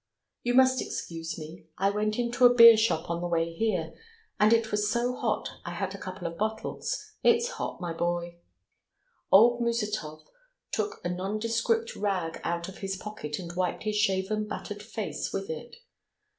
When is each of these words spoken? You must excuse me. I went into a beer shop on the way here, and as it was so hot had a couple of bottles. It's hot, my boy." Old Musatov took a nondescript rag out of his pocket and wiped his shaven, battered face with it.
You 0.43 0.55
must 0.55 0.81
excuse 0.81 1.37
me. 1.37 1.67
I 1.77 1.91
went 1.91 2.17
into 2.17 2.43
a 2.43 2.53
beer 2.55 2.75
shop 2.75 3.07
on 3.07 3.21
the 3.21 3.27
way 3.27 3.53
here, 3.53 3.93
and 4.39 4.51
as 4.51 4.59
it 4.59 4.71
was 4.71 4.89
so 4.89 5.13
hot 5.15 5.49
had 5.63 5.93
a 5.93 5.99
couple 5.99 6.25
of 6.27 6.39
bottles. 6.39 7.11
It's 7.23 7.49
hot, 7.49 7.79
my 7.79 7.93
boy." 7.93 8.39
Old 9.31 9.61
Musatov 9.61 10.23
took 10.71 11.01
a 11.05 11.09
nondescript 11.09 11.95
rag 11.95 12.41
out 12.43 12.67
of 12.67 12.79
his 12.79 12.97
pocket 12.97 13.37
and 13.37 13.55
wiped 13.55 13.83
his 13.83 13.95
shaven, 13.95 14.47
battered 14.47 14.81
face 14.81 15.31
with 15.31 15.51
it. 15.51 15.75